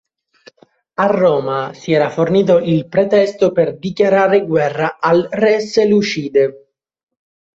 [0.93, 6.71] A Roma si era così fornito il pretesto per dichiarare guerra al re seleucide.